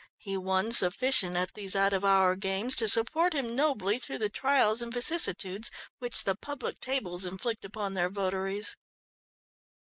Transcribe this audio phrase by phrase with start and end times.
[0.17, 4.29] He won sufficient at these out of hour games to support him nobly through the
[4.31, 8.75] trials and vicissitudes which the public tables inflict upon their votaries.